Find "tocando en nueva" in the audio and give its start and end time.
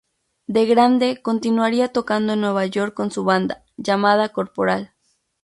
1.93-2.65